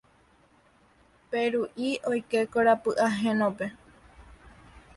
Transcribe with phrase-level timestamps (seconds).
[1.29, 3.67] Peru'i oike korapy ahénope.